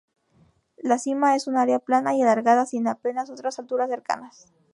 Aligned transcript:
La 0.77 0.97
cima 0.97 1.35
es 1.35 1.45
un 1.45 1.57
área 1.57 1.77
plana 1.77 2.15
y 2.15 2.23
alargada 2.23 2.65
sin 2.65 2.87
apenas 2.87 3.29
otras 3.29 3.59
alturas 3.59 3.87
cercanas. 3.91 4.47